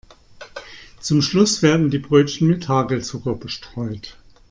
[0.99, 4.17] Zum Schluss werden die Brötchen mit Hagelzucker bestreut.